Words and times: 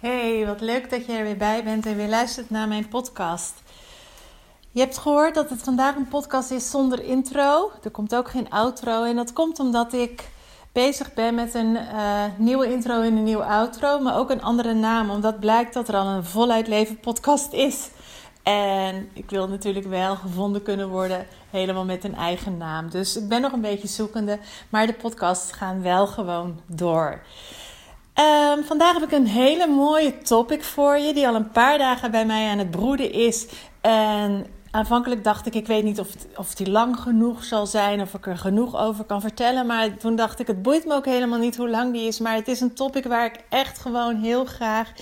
Hey, 0.00 0.46
wat 0.46 0.60
leuk 0.60 0.90
dat 0.90 1.06
je 1.06 1.12
er 1.12 1.24
weer 1.24 1.36
bij 1.36 1.64
bent 1.64 1.86
en 1.86 1.96
weer 1.96 2.08
luistert 2.08 2.50
naar 2.50 2.68
mijn 2.68 2.88
podcast. 2.88 3.54
Je 4.70 4.80
hebt 4.80 4.98
gehoord 4.98 5.34
dat 5.34 5.50
het 5.50 5.62
vandaag 5.62 5.96
een 5.96 6.08
podcast 6.08 6.50
is 6.50 6.70
zonder 6.70 7.04
intro. 7.04 7.70
Er 7.82 7.90
komt 7.90 8.14
ook 8.14 8.30
geen 8.30 8.50
outro. 8.50 9.04
En 9.04 9.16
dat 9.16 9.32
komt 9.32 9.58
omdat 9.58 9.92
ik 9.92 10.28
bezig 10.72 11.14
ben 11.14 11.34
met 11.34 11.54
een 11.54 11.76
uh, 11.76 12.24
nieuwe 12.36 12.72
intro 12.72 13.00
en 13.00 13.16
een 13.16 13.24
nieuwe 13.24 13.44
outro. 13.44 13.98
Maar 13.98 14.16
ook 14.18 14.30
een 14.30 14.42
andere 14.42 14.74
naam, 14.74 15.10
omdat 15.10 15.40
blijkt 15.40 15.74
dat 15.74 15.88
er 15.88 15.96
al 15.96 16.06
een 16.06 16.24
voluit 16.24 16.68
leven 16.68 17.00
podcast 17.00 17.52
is. 17.52 17.90
En 18.42 19.08
ik 19.12 19.30
wil 19.30 19.48
natuurlijk 19.48 19.86
wel 19.86 20.16
gevonden 20.16 20.62
kunnen 20.62 20.88
worden, 20.88 21.26
helemaal 21.50 21.84
met 21.84 22.04
een 22.04 22.14
eigen 22.14 22.56
naam. 22.56 22.90
Dus 22.90 23.16
ik 23.16 23.28
ben 23.28 23.40
nog 23.40 23.52
een 23.52 23.60
beetje 23.60 23.88
zoekende, 23.88 24.38
maar 24.68 24.86
de 24.86 24.94
podcasts 24.94 25.52
gaan 25.52 25.82
wel 25.82 26.06
gewoon 26.06 26.60
door. 26.66 27.20
Um, 28.20 28.64
vandaag 28.64 28.92
heb 28.92 29.02
ik 29.02 29.12
een 29.12 29.26
hele 29.26 29.66
mooie 29.66 30.18
topic 30.18 30.64
voor 30.64 30.98
je, 30.98 31.14
die 31.14 31.28
al 31.28 31.34
een 31.34 31.50
paar 31.50 31.78
dagen 31.78 32.10
bij 32.10 32.26
mij 32.26 32.50
aan 32.50 32.58
het 32.58 32.70
broeden 32.70 33.12
is. 33.12 33.46
En 33.80 34.46
aanvankelijk 34.70 35.24
dacht 35.24 35.46
ik, 35.46 35.54
ik 35.54 35.66
weet 35.66 35.84
niet 35.84 36.00
of, 36.00 36.08
of 36.36 36.54
die 36.54 36.70
lang 36.70 37.00
genoeg 37.00 37.44
zal 37.44 37.66
zijn, 37.66 38.00
of 38.00 38.14
ik 38.14 38.26
er 38.26 38.38
genoeg 38.38 38.76
over 38.76 39.04
kan 39.04 39.20
vertellen. 39.20 39.66
Maar 39.66 39.96
toen 39.96 40.16
dacht 40.16 40.38
ik, 40.40 40.46
het 40.46 40.62
boeit 40.62 40.84
me 40.84 40.94
ook 40.94 41.04
helemaal 41.04 41.38
niet 41.38 41.56
hoe 41.56 41.68
lang 41.68 41.92
die 41.92 42.06
is. 42.06 42.18
Maar 42.18 42.34
het 42.34 42.48
is 42.48 42.60
een 42.60 42.74
topic 42.74 43.04
waar 43.04 43.24
ik 43.24 43.44
echt 43.48 43.78
gewoon 43.78 44.16
heel 44.16 44.44
graag 44.44 44.92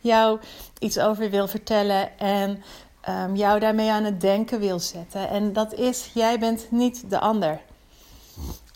jou 0.00 0.40
iets 0.78 0.98
over 0.98 1.30
wil 1.30 1.48
vertellen. 1.48 2.18
En 2.18 2.62
um, 3.08 3.36
jou 3.36 3.58
daarmee 3.60 3.90
aan 3.90 4.04
het 4.04 4.20
denken 4.20 4.60
wil 4.60 4.78
zetten. 4.78 5.28
En 5.28 5.52
dat 5.52 5.74
is, 5.74 6.10
jij 6.14 6.38
bent 6.38 6.66
niet 6.70 7.10
de 7.10 7.18
ander. 7.18 7.60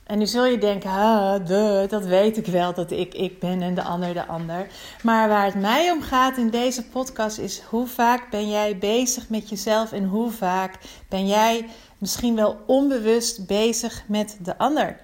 En 0.09 0.19
nu 0.19 0.27
zul 0.27 0.47
je 0.47 0.59
denken, 0.59 0.91
ah, 0.91 1.47
dat 1.89 2.05
weet 2.05 2.37
ik 2.37 2.47
wel, 2.47 2.75
dat 2.75 2.91
ik 2.91 3.15
ik 3.15 3.39
ben 3.39 3.63
en 3.63 3.75
de 3.75 3.83
ander 3.83 4.15
de 4.15 4.27
ander. 4.27 4.67
Maar 5.03 5.29
waar 5.29 5.45
het 5.45 5.55
mij 5.55 5.91
om 5.91 6.03
gaat 6.03 6.37
in 6.37 6.51
deze 6.51 6.85
podcast 6.85 7.39
is 7.39 7.61
hoe 7.61 7.87
vaak 7.87 8.31
ben 8.31 8.49
jij 8.49 8.79
bezig 8.79 9.29
met 9.29 9.49
jezelf 9.49 9.93
en 9.93 10.05
hoe 10.05 10.31
vaak 10.31 10.79
ben 11.09 11.27
jij 11.27 11.67
misschien 11.99 12.35
wel 12.35 12.57
onbewust 12.67 13.47
bezig 13.47 14.03
met 14.07 14.39
de 14.43 14.59
ander. 14.59 15.01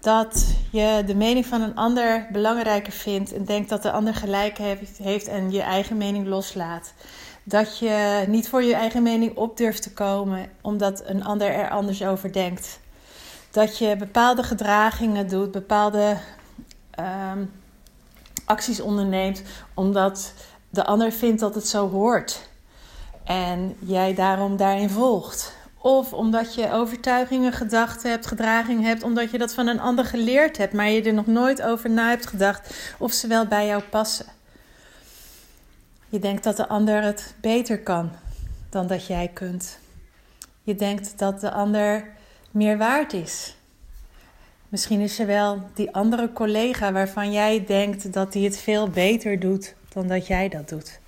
Dat 0.00 0.46
je 0.72 1.02
de 1.06 1.14
mening 1.14 1.46
van 1.46 1.60
een 1.60 1.76
ander 1.76 2.26
belangrijker 2.32 2.92
vindt 2.92 3.32
en 3.32 3.44
denkt 3.44 3.68
dat 3.68 3.82
de 3.82 3.90
ander 3.90 4.14
gelijk 4.14 4.58
heeft 5.02 5.28
en 5.28 5.50
je 5.50 5.62
eigen 5.62 5.96
mening 5.96 6.26
loslaat. 6.26 6.92
Dat 7.42 7.78
je 7.78 8.24
niet 8.28 8.48
voor 8.48 8.62
je 8.62 8.74
eigen 8.74 9.02
mening 9.02 9.36
op 9.36 9.56
durft 9.56 9.82
te 9.82 9.92
komen 9.92 10.50
omdat 10.62 11.02
een 11.06 11.24
ander 11.24 11.50
er 11.50 11.70
anders 11.70 12.04
over 12.04 12.32
denkt 12.32 12.78
dat 13.50 13.78
je 13.78 13.96
bepaalde 13.96 14.42
gedragingen 14.42 15.28
doet, 15.28 15.50
bepaalde 15.50 16.16
ehm, 16.90 17.44
acties 18.44 18.80
onderneemt, 18.80 19.42
omdat 19.74 20.32
de 20.70 20.84
ander 20.84 21.12
vindt 21.12 21.40
dat 21.40 21.54
het 21.54 21.66
zo 21.66 21.90
hoort. 21.90 22.48
En 23.24 23.76
jij 23.78 24.14
daarom 24.14 24.56
daarin 24.56 24.90
volgt. 24.90 25.56
Of 25.80 26.12
omdat 26.12 26.54
je 26.54 26.72
overtuigingen, 26.72 27.52
gedachten 27.52 28.10
hebt, 28.10 28.26
gedragingen 28.26 28.84
hebt, 28.84 29.02
omdat 29.02 29.30
je 29.30 29.38
dat 29.38 29.54
van 29.54 29.66
een 29.66 29.80
ander 29.80 30.04
geleerd 30.04 30.56
hebt, 30.56 30.72
maar 30.72 30.88
je 30.88 31.02
er 31.02 31.14
nog 31.14 31.26
nooit 31.26 31.62
over 31.62 31.90
na 31.90 32.08
hebt 32.08 32.26
gedacht 32.26 32.94
of 32.98 33.12
ze 33.12 33.26
wel 33.26 33.46
bij 33.46 33.66
jou 33.66 33.82
passen. 33.82 34.26
Je 36.08 36.18
denkt 36.18 36.44
dat 36.44 36.56
de 36.56 36.68
ander 36.68 37.02
het 37.02 37.34
beter 37.40 37.82
kan 37.82 38.10
dan 38.70 38.86
dat 38.86 39.06
jij 39.06 39.30
kunt. 39.34 39.78
Je 40.62 40.74
denkt 40.74 41.18
dat 41.18 41.40
de 41.40 41.50
ander 41.50 42.16
meer 42.58 42.78
waard 42.78 43.12
is. 43.12 43.56
Misschien 44.68 45.00
is 45.00 45.18
er 45.18 45.26
wel 45.26 45.62
die 45.74 45.94
andere 45.94 46.32
collega 46.32 46.92
waarvan 46.92 47.32
jij 47.32 47.64
denkt 47.64 48.12
dat 48.12 48.34
hij 48.34 48.42
het 48.42 48.58
veel 48.58 48.88
beter 48.88 49.40
doet 49.40 49.74
dan 49.88 50.08
dat 50.08 50.26
jij 50.26 50.48
dat 50.48 50.68
doet. 50.68 51.00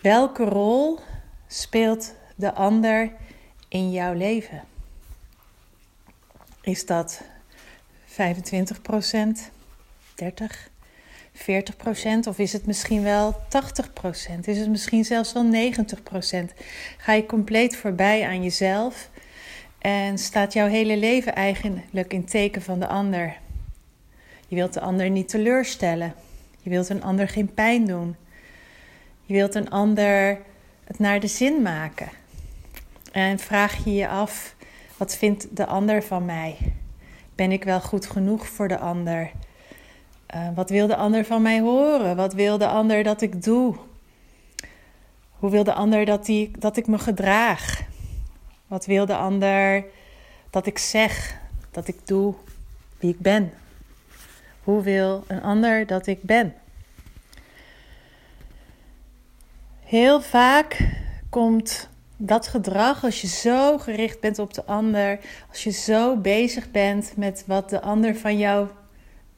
Welke 0.00 0.44
rol 0.44 0.98
speelt 1.46 2.14
de 2.36 2.52
ander 2.52 3.12
in 3.68 3.92
jouw 3.92 4.12
leven? 4.12 4.62
Is 6.60 6.86
dat 6.86 7.22
25% 8.06 8.14
30 10.14 10.72
40% 11.34 11.36
of 12.28 12.38
is 12.38 12.52
het 12.52 12.66
misschien 12.66 13.02
wel 13.02 13.32
80% 13.32 13.36
Is 14.44 14.58
het 14.58 14.68
misschien 14.68 15.04
zelfs 15.04 15.32
wel 15.32 15.44
90% 15.44 16.54
Ga 16.98 17.12
je 17.12 17.26
compleet 17.26 17.76
voorbij 17.76 18.26
aan 18.26 18.42
jezelf 18.42 19.10
en 19.84 20.18
staat 20.18 20.52
jouw 20.52 20.66
hele 20.66 20.96
leven 20.96 21.34
eigenlijk 21.34 22.12
in 22.12 22.24
teken 22.24 22.62
van 22.62 22.78
de 22.78 22.86
ander. 22.86 23.36
Je 24.48 24.54
wilt 24.54 24.72
de 24.72 24.80
ander 24.80 25.10
niet 25.10 25.28
teleurstellen. 25.28 26.14
Je 26.62 26.70
wilt 26.70 26.88
een 26.88 27.02
ander 27.02 27.28
geen 27.28 27.54
pijn 27.54 27.86
doen. 27.86 28.16
Je 29.24 29.34
wilt 29.34 29.54
een 29.54 29.70
ander 29.70 30.40
het 30.84 30.98
naar 30.98 31.20
de 31.20 31.26
zin 31.26 31.62
maken. 31.62 32.08
En 33.12 33.38
vraag 33.38 33.84
je 33.84 33.94
je 33.94 34.08
af: 34.08 34.54
wat 34.96 35.16
vindt 35.16 35.56
de 35.56 35.66
ander 35.66 36.02
van 36.02 36.24
mij? 36.24 36.56
Ben 37.34 37.52
ik 37.52 37.64
wel 37.64 37.80
goed 37.80 38.06
genoeg 38.06 38.48
voor 38.48 38.68
de 38.68 38.78
ander? 38.78 39.30
Uh, 40.34 40.48
wat 40.54 40.70
wil 40.70 40.86
de 40.86 40.96
ander 40.96 41.24
van 41.24 41.42
mij 41.42 41.60
horen? 41.60 42.16
Wat 42.16 42.32
wil 42.32 42.58
de 42.58 42.66
ander 42.66 43.02
dat 43.02 43.20
ik 43.20 43.42
doe? 43.42 43.76
Hoe 45.30 45.50
wil 45.50 45.64
de 45.64 45.74
ander 45.74 46.04
dat, 46.04 46.26
die, 46.26 46.50
dat 46.58 46.76
ik 46.76 46.86
me 46.86 46.98
gedraag? 46.98 47.92
Wat 48.66 48.86
wil 48.86 49.06
de 49.06 49.16
ander 49.16 49.84
dat 50.50 50.66
ik 50.66 50.78
zeg, 50.78 51.40
dat 51.70 51.88
ik 51.88 52.06
doe 52.06 52.34
wie 52.98 53.10
ik 53.10 53.20
ben? 53.20 53.52
Hoe 54.62 54.82
wil 54.82 55.24
een 55.26 55.42
ander 55.42 55.86
dat 55.86 56.06
ik 56.06 56.22
ben? 56.22 56.54
Heel 59.84 60.20
vaak 60.20 60.78
komt 61.30 61.88
dat 62.16 62.46
gedrag, 62.46 63.04
als 63.04 63.20
je 63.20 63.26
zo 63.26 63.78
gericht 63.78 64.20
bent 64.20 64.38
op 64.38 64.54
de 64.54 64.64
ander, 64.64 65.18
als 65.48 65.64
je 65.64 65.70
zo 65.70 66.16
bezig 66.16 66.70
bent 66.70 67.12
met 67.16 67.44
wat 67.46 67.70
de 67.70 67.80
ander 67.80 68.16
van 68.16 68.38
jou 68.38 68.68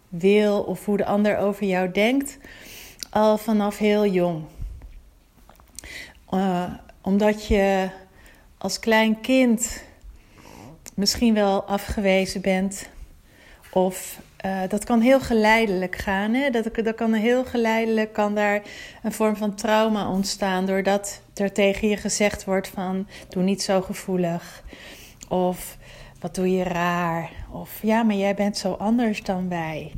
wil 0.08 0.62
of 0.62 0.84
hoe 0.84 0.96
de 0.96 1.04
ander 1.04 1.38
over 1.38 1.66
jou 1.66 1.90
denkt, 1.90 2.38
al 3.10 3.38
vanaf 3.38 3.78
heel 3.78 4.06
jong. 4.06 4.44
Uh, 6.30 6.72
omdat 7.00 7.46
je 7.46 7.88
als 8.66 8.78
klein 8.78 9.20
kind 9.20 9.82
misschien 10.94 11.34
wel 11.34 11.64
afgewezen 11.64 12.40
bent. 12.40 12.88
Of 13.70 14.20
uh, 14.44 14.60
dat 14.68 14.84
kan 14.84 15.00
heel 15.00 15.20
geleidelijk 15.20 15.96
gaan. 15.96 16.34
Hè? 16.34 16.50
Dat, 16.50 16.74
dat 16.74 16.94
kan 16.94 17.12
heel 17.12 17.44
geleidelijk 17.44 18.12
kan 18.12 18.34
daar 18.34 18.62
een 19.02 19.12
vorm 19.12 19.36
van 19.36 19.54
trauma 19.54 20.10
ontstaan. 20.10 20.66
Doordat 20.66 21.20
er 21.34 21.52
tegen 21.52 21.88
je 21.88 21.96
gezegd 21.96 22.44
wordt 22.44 22.68
van 22.68 23.06
doe 23.28 23.42
niet 23.42 23.62
zo 23.62 23.80
gevoelig. 23.80 24.62
Of 25.28 25.76
wat 26.20 26.34
doe 26.34 26.50
je 26.50 26.62
raar. 26.62 27.30
Of 27.52 27.78
ja, 27.82 28.02
maar 28.02 28.16
jij 28.16 28.34
bent 28.34 28.56
zo 28.56 28.72
anders 28.72 29.22
dan 29.22 29.48
wij. 29.48 29.92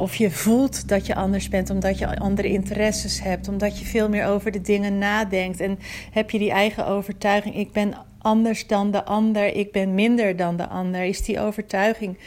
Of 0.00 0.14
je 0.14 0.30
voelt 0.30 0.88
dat 0.88 1.06
je 1.06 1.14
anders 1.14 1.48
bent 1.48 1.70
omdat 1.70 1.98
je 1.98 2.18
andere 2.18 2.48
interesses 2.48 3.22
hebt, 3.22 3.48
omdat 3.48 3.78
je 3.78 3.84
veel 3.84 4.08
meer 4.08 4.26
over 4.26 4.50
de 4.50 4.60
dingen 4.60 4.98
nadenkt. 4.98 5.60
En 5.60 5.78
heb 6.12 6.30
je 6.30 6.38
die 6.38 6.50
eigen 6.50 6.86
overtuiging: 6.86 7.56
ik 7.56 7.72
ben 7.72 7.94
anders 8.18 8.66
dan 8.66 8.90
de 8.90 9.04
ander, 9.04 9.54
ik 9.54 9.72
ben 9.72 9.94
minder 9.94 10.36
dan 10.36 10.56
de 10.56 10.66
ander. 10.66 11.04
Is 11.04 11.22
die 11.22 11.40
overtuiging 11.40 12.18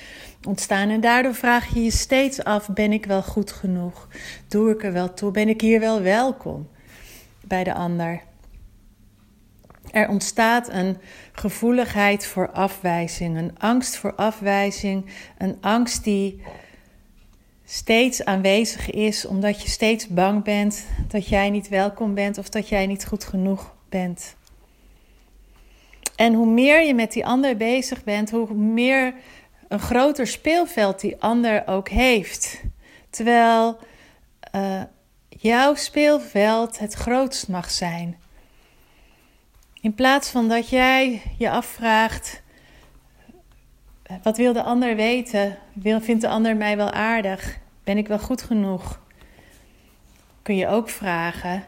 ontstaan? 0.48 0.90
En 0.90 1.02
daardoor 1.02 1.34
vraag 1.34 1.74
je 1.74 1.84
je 1.84 1.92
steeds 1.92 2.44
af: 2.44 2.70
ben 2.70 2.92
ik 2.92 3.06
wel 3.06 3.24
goed 3.24 3.52
genoeg? 3.52 4.08
Doe 4.48 4.72
ik 4.72 4.84
er 4.84 4.94
wel 4.94 5.14
toe? 5.14 5.32
Ben 5.32 5.50
ik 5.50 5.62
hier 5.62 5.80
wel 5.80 6.02
welkom 6.02 6.68
bij 7.42 7.64
de 7.64 7.74
ander? 7.74 8.22
Er 9.92 10.10
ontstaat 10.10 10.70
een 10.70 10.98
gevoeligheid 11.32 12.26
voor 12.26 12.52
afwijzing, 12.52 13.38
een 13.38 13.52
angst 13.58 13.96
voor 13.96 14.16
afwijzing, 14.16 15.06
een 15.38 15.58
angst 15.62 16.04
die 16.04 16.42
steeds 17.66 18.26
aanwezig 18.26 18.90
is, 18.90 19.26
omdat 19.26 19.62
je 19.62 19.70
steeds 19.70 20.08
bang 20.08 20.44
bent 20.44 20.86
dat 21.08 21.28
jij 21.28 21.50
niet 21.50 21.68
welkom 21.68 22.14
bent 22.14 22.38
of 22.38 22.50
dat 22.50 22.70
jij 22.70 22.86
niet 22.86 23.06
goed 23.06 23.24
genoeg 23.24 23.76
bent. 23.90 24.36
En 26.16 26.34
hoe 26.34 26.48
meer 26.48 26.86
je 26.86 26.94
met 26.94 27.12
die 27.12 27.26
ander 27.26 27.58
bezig 27.58 28.04
bent, 28.04 28.32
hoe 28.32 28.54
meer 28.54 29.14
een 29.68 29.80
groter 29.80 30.28
speelveld 30.28 31.00
die 31.00 31.22
ander 31.22 31.68
ook 31.68 31.90
heeft. 31.90 32.62
Terwijl 33.10 33.78
uh, 34.56 34.82
jouw 35.30 35.76
speelveld 35.76 36.80
het 36.80 36.94
grootst 36.94 37.48
mag 37.48 37.72
zijn. 37.72 38.18
In 39.82 39.94
plaats 39.94 40.30
van 40.30 40.50
dat 40.50 40.70
jij 40.70 41.22
je 41.38 41.50
afvraagt: 41.50 42.43
wat 44.24 44.38
wil 44.38 44.54
de 44.54 44.64
ander 44.64 44.96
weten? 44.96 45.58
Vindt 45.82 46.22
de 46.22 46.28
ander 46.28 46.56
mij 46.56 46.78
wel 46.78 46.92
aardig? 46.92 47.60
Ben 47.84 47.98
ik 47.98 48.08
wel 48.08 48.20
goed 48.20 48.42
genoeg? 48.42 49.00
Kun 50.42 50.56
je 50.56 50.68
ook 50.68 50.90
vragen: 50.90 51.64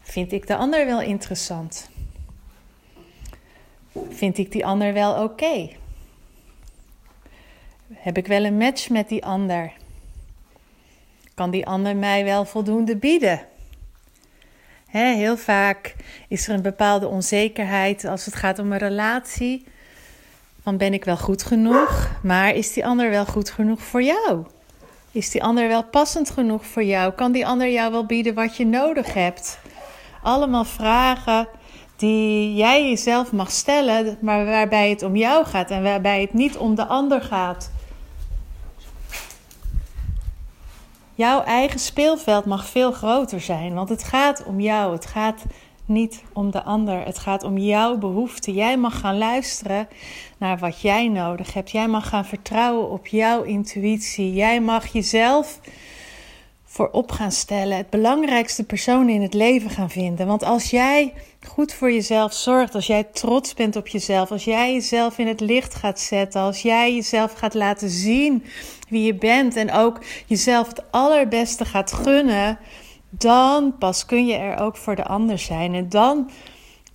Vind 0.00 0.32
ik 0.32 0.46
de 0.46 0.56
ander 0.56 0.86
wel 0.86 1.00
interessant? 1.00 1.90
Vind 4.08 4.38
ik 4.38 4.52
die 4.52 4.66
ander 4.66 4.92
wel 4.92 5.22
oké? 5.22 5.70
Heb 7.92 8.16
ik 8.16 8.26
wel 8.26 8.44
een 8.44 8.56
match 8.56 8.88
met 8.88 9.08
die 9.08 9.24
ander? 9.24 9.72
kan 11.34 11.50
die 11.50 11.66
ander 11.66 11.96
mij 11.96 12.24
wel 12.24 12.44
voldoende 12.44 12.96
bieden? 12.96 13.46
heel 14.90 15.36
vaak 15.36 15.94
is 16.28 16.48
er 16.48 16.54
een 16.54 16.62
bepaalde 16.62 17.06
onzekerheid 17.06 18.04
als 18.04 18.24
het 18.24 18.34
gaat 18.34 18.58
om 18.58 18.72
een 18.72 18.78
relatie. 18.78 19.64
Van 20.64 20.76
ben 20.76 20.92
ik 20.92 21.04
wel 21.04 21.16
goed 21.16 21.42
genoeg? 21.42 22.10
Maar 22.22 22.54
is 22.54 22.72
die 22.72 22.86
ander 22.86 23.10
wel 23.10 23.26
goed 23.26 23.50
genoeg 23.50 23.82
voor 23.82 24.02
jou? 24.02 24.44
Is 25.12 25.30
die 25.30 25.42
ander 25.42 25.68
wel 25.68 25.84
passend 25.84 26.30
genoeg 26.30 26.66
voor 26.66 26.82
jou? 26.84 27.12
Kan 27.12 27.32
die 27.32 27.46
ander 27.46 27.70
jou 27.70 27.92
wel 27.92 28.06
bieden 28.06 28.34
wat 28.34 28.56
je 28.56 28.66
nodig 28.66 29.14
hebt? 29.14 29.58
Allemaal 30.22 30.64
vragen 30.64 31.48
die 31.96 32.54
jij 32.54 32.88
jezelf 32.88 33.32
mag 33.32 33.50
stellen, 33.50 34.18
maar 34.20 34.44
waarbij 34.44 34.90
het 34.90 35.02
om 35.02 35.16
jou 35.16 35.44
gaat 35.44 35.70
en 35.70 35.82
waarbij 35.82 36.20
het 36.20 36.32
niet 36.32 36.56
om 36.56 36.74
de 36.74 36.86
ander 36.86 37.20
gaat. 37.22 37.70
Jouw 41.14 41.42
eigen 41.42 41.80
speelveld 41.80 42.44
mag 42.44 42.66
veel 42.66 42.92
groter 42.92 43.40
zijn, 43.40 43.74
want 43.74 43.88
het 43.88 44.04
gaat 44.04 44.44
om 44.44 44.60
jou. 44.60 44.92
Het 44.92 45.06
gaat 45.06 45.42
niet 45.86 46.22
om 46.32 46.50
de 46.50 46.62
ander. 46.62 47.04
Het 47.04 47.18
gaat 47.18 47.42
om 47.42 47.58
jouw 47.58 47.96
behoefte. 47.96 48.52
Jij 48.52 48.76
mag 48.76 49.00
gaan 49.00 49.18
luisteren 49.18 49.88
naar 50.38 50.58
wat 50.58 50.80
jij 50.80 51.08
nodig 51.08 51.54
hebt. 51.54 51.70
Jij 51.70 51.88
mag 51.88 52.08
gaan 52.08 52.24
vertrouwen 52.24 52.90
op 52.90 53.06
jouw 53.06 53.42
intuïtie. 53.42 54.32
Jij 54.32 54.60
mag 54.60 54.86
jezelf 54.86 55.60
voorop 56.64 57.12
gaan 57.12 57.32
stellen. 57.32 57.76
Het 57.76 57.90
belangrijkste 57.90 58.64
persoon 58.64 59.08
in 59.08 59.22
het 59.22 59.34
leven 59.34 59.70
gaan 59.70 59.90
vinden. 59.90 60.26
Want 60.26 60.42
als 60.44 60.70
jij 60.70 61.12
goed 61.46 61.74
voor 61.74 61.92
jezelf 61.92 62.32
zorgt, 62.32 62.74
als 62.74 62.86
jij 62.86 63.04
trots 63.04 63.54
bent 63.54 63.76
op 63.76 63.88
jezelf, 63.88 64.30
als 64.30 64.44
jij 64.44 64.72
jezelf 64.72 65.18
in 65.18 65.26
het 65.26 65.40
licht 65.40 65.74
gaat 65.74 66.00
zetten, 66.00 66.40
als 66.40 66.62
jij 66.62 66.94
jezelf 66.94 67.32
gaat 67.32 67.54
laten 67.54 67.90
zien 67.90 68.44
wie 68.88 69.04
je 69.04 69.14
bent 69.14 69.56
en 69.56 69.72
ook 69.72 70.00
jezelf 70.26 70.68
het 70.68 70.82
allerbeste 70.90 71.64
gaat 71.64 71.92
gunnen, 71.92 72.58
dan 73.18 73.78
pas 73.78 74.06
kun 74.06 74.26
je 74.26 74.34
er 74.34 74.58
ook 74.58 74.76
voor 74.76 74.96
de 74.96 75.04
ander 75.04 75.38
zijn. 75.38 75.74
En 75.74 75.88
dan 75.88 76.30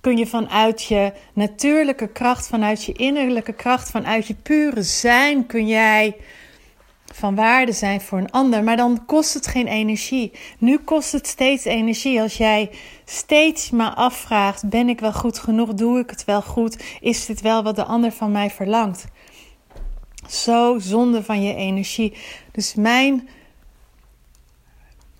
kun 0.00 0.16
je 0.16 0.26
vanuit 0.26 0.82
je 0.82 1.12
natuurlijke 1.32 2.08
kracht, 2.08 2.48
vanuit 2.48 2.84
je 2.84 2.92
innerlijke 2.92 3.52
kracht, 3.52 3.90
vanuit 3.90 4.26
je 4.26 4.34
pure 4.34 4.82
zijn, 4.82 5.46
kun 5.46 5.66
jij 5.66 6.16
van 7.14 7.34
waarde 7.34 7.72
zijn 7.72 8.00
voor 8.00 8.18
een 8.18 8.30
ander. 8.30 8.64
Maar 8.64 8.76
dan 8.76 9.04
kost 9.06 9.34
het 9.34 9.46
geen 9.46 9.66
energie. 9.66 10.32
Nu 10.58 10.78
kost 10.78 11.12
het 11.12 11.26
steeds 11.26 11.64
energie 11.64 12.20
als 12.20 12.36
jij 12.36 12.70
steeds 13.04 13.70
maar 13.70 13.94
afvraagt: 13.94 14.68
ben 14.68 14.88
ik 14.88 15.00
wel 15.00 15.12
goed 15.12 15.38
genoeg? 15.38 15.74
Doe 15.74 15.98
ik 15.98 16.10
het 16.10 16.24
wel 16.24 16.42
goed? 16.42 16.82
Is 17.00 17.26
dit 17.26 17.40
wel 17.40 17.62
wat 17.62 17.76
de 17.76 17.84
ander 17.84 18.12
van 18.12 18.32
mij 18.32 18.50
verlangt? 18.50 19.04
Zo 20.28 20.78
zonde 20.78 21.22
van 21.22 21.42
je 21.42 21.54
energie. 21.54 22.14
Dus 22.52 22.74
mijn, 22.74 23.28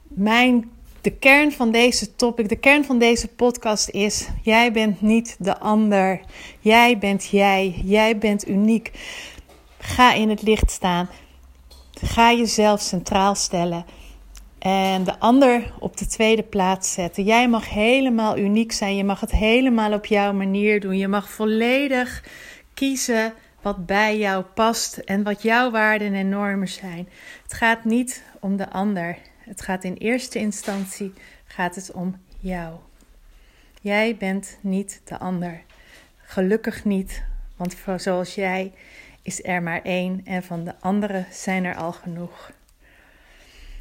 mijn, 0.08 0.70
de 1.00 1.10
kern 1.10 1.52
van 1.52 1.70
deze 1.70 2.14
topic, 2.14 2.48
de 2.48 2.56
kern 2.56 2.84
van 2.84 2.98
deze 2.98 3.28
podcast 3.28 3.88
is: 3.88 4.28
jij 4.42 4.72
bent 4.72 5.00
niet 5.00 5.36
de 5.38 5.58
ander. 5.58 6.20
Jij 6.60 6.98
bent 6.98 7.26
jij. 7.26 7.80
Jij 7.84 8.18
bent 8.18 8.48
uniek. 8.48 8.90
Ga 9.78 10.12
in 10.12 10.28
het 10.28 10.42
licht 10.42 10.70
staan. 10.70 11.08
Ga 12.02 12.32
jezelf 12.32 12.80
centraal 12.80 13.34
stellen. 13.34 13.84
En 14.58 15.04
de 15.04 15.18
ander 15.18 15.72
op 15.78 15.96
de 15.96 16.06
tweede 16.06 16.42
plaats 16.42 16.92
zetten. 16.92 17.24
Jij 17.24 17.48
mag 17.48 17.68
helemaal 17.68 18.38
uniek 18.38 18.72
zijn. 18.72 18.96
Je 18.96 19.04
mag 19.04 19.20
het 19.20 19.30
helemaal 19.30 19.92
op 19.92 20.06
jouw 20.06 20.32
manier 20.32 20.80
doen. 20.80 20.96
Je 20.96 21.08
mag 21.08 21.30
volledig 21.30 22.24
kiezen 22.74 23.32
wat 23.62 23.86
bij 23.86 24.18
jou 24.18 24.44
past 24.54 24.96
en 24.96 25.22
wat 25.22 25.42
jouw 25.42 25.70
waarden 25.70 26.14
en 26.14 26.28
normen 26.28 26.68
zijn. 26.68 27.08
Het 27.42 27.52
gaat 27.52 27.84
niet 27.84 28.22
om 28.40 28.56
de 28.56 28.70
ander. 28.70 29.18
Het 29.50 29.62
gaat 29.62 29.84
in 29.84 29.94
eerste 29.94 30.38
instantie 30.38 31.12
gaat 31.44 31.74
het 31.74 31.92
om 31.92 32.16
jou. 32.40 32.74
Jij 33.80 34.16
bent 34.16 34.58
niet 34.60 35.00
de 35.04 35.18
ander. 35.18 35.62
Gelukkig 36.16 36.84
niet, 36.84 37.22
want 37.56 37.76
zoals 37.96 38.34
jij 38.34 38.72
is 39.22 39.44
er 39.44 39.62
maar 39.62 39.82
één 39.82 40.20
en 40.24 40.42
van 40.42 40.64
de 40.64 40.74
anderen 40.80 41.26
zijn 41.30 41.64
er 41.64 41.74
al 41.74 41.92
genoeg. 41.92 42.50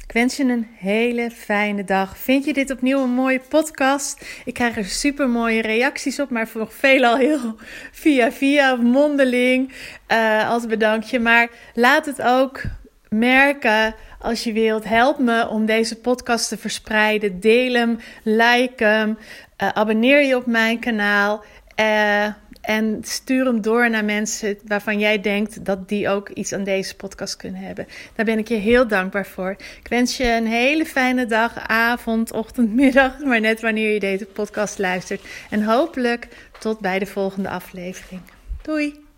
Ik 0.04 0.12
wens 0.12 0.36
je 0.36 0.44
een 0.44 0.66
hele 0.76 1.30
fijne 1.30 1.84
dag. 1.84 2.18
Vind 2.18 2.44
je 2.44 2.52
dit 2.52 2.70
opnieuw 2.70 3.02
een 3.02 3.14
mooie 3.14 3.40
podcast? 3.48 4.40
Ik 4.44 4.54
krijg 4.54 4.76
er 4.76 4.84
super 4.84 5.28
mooie 5.28 5.62
reacties 5.62 6.20
op, 6.20 6.30
maar 6.30 6.48
voor 6.48 6.70
veelal 6.70 7.16
heel 7.16 7.56
via 7.92 8.32
via 8.32 8.74
mondeling 8.74 9.72
uh, 10.08 10.50
als 10.50 10.66
bedankje. 10.66 11.18
Maar 11.18 11.48
laat 11.74 12.06
het 12.06 12.22
ook 12.22 12.62
merken 13.08 13.94
als 14.20 14.44
je 14.44 14.52
wilt. 14.52 14.84
Help 14.84 15.18
me 15.18 15.48
om 15.48 15.66
deze 15.66 15.96
podcast 15.96 16.48
te 16.48 16.58
verspreiden. 16.58 17.40
Deel 17.40 17.74
hem, 17.74 17.98
like 18.22 18.84
hem, 18.84 19.18
uh, 19.62 19.68
abonneer 19.68 20.22
je 20.22 20.36
op 20.36 20.46
mijn 20.46 20.78
kanaal. 20.78 21.44
Uh, 21.80 22.26
en 22.60 22.98
stuur 23.02 23.44
hem 23.44 23.60
door 23.60 23.90
naar 23.90 24.04
mensen 24.04 24.58
waarvan 24.64 24.98
jij 24.98 25.20
denkt 25.20 25.64
dat 25.64 25.88
die 25.88 26.08
ook 26.08 26.28
iets 26.28 26.52
aan 26.52 26.64
deze 26.64 26.96
podcast 26.96 27.36
kunnen 27.36 27.60
hebben. 27.60 27.86
Daar 28.14 28.24
ben 28.24 28.38
ik 28.38 28.48
je 28.48 28.54
heel 28.54 28.88
dankbaar 28.88 29.26
voor. 29.26 29.50
Ik 29.50 29.88
wens 29.88 30.16
je 30.16 30.32
een 30.32 30.46
hele 30.46 30.86
fijne 30.86 31.26
dag, 31.26 31.68
avond, 31.68 32.32
ochtend, 32.32 32.74
middag, 32.82 33.18
maar 33.18 33.40
net 33.40 33.60
wanneer 33.60 33.92
je 33.92 34.00
deze 34.00 34.24
podcast 34.24 34.78
luistert. 34.78 35.20
En 35.50 35.62
hopelijk 35.62 36.28
tot 36.58 36.80
bij 36.80 36.98
de 36.98 37.06
volgende 37.06 37.48
aflevering. 37.48 38.20
Doei! 38.62 39.09